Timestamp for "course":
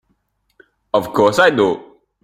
1.13-1.37